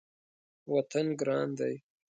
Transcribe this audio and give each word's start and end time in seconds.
وطن 0.73 1.05
ګران 1.19 1.49
وي 1.59 1.75